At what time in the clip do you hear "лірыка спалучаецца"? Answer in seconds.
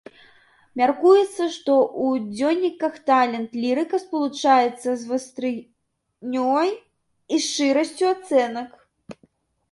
3.65-4.89